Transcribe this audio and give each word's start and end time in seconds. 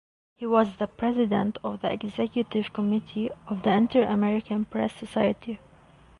He 0.35 0.47
was 0.47 0.77
the 0.77 0.87
President 0.87 1.59
of 1.63 1.81
the 1.83 1.93
Executive 1.93 2.73
Committee 2.73 3.29
of 3.47 3.61
the 3.61 3.69
Interamerican 3.69 4.67
Press 4.67 4.93
Society. 4.95 5.59